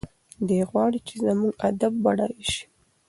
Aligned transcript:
دی 0.47 0.59
غواړي 0.69 0.99
چې 1.07 1.15
زموږ 1.25 1.53
ادب 1.69 1.93
بډایه 2.03 2.45
شي. 2.51 2.63